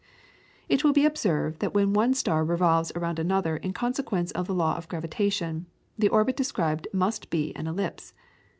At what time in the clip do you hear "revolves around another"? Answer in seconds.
2.43-3.57